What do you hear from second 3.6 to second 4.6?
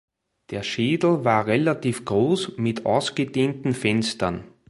Fenstern.